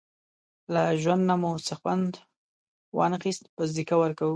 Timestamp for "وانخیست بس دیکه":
2.97-3.95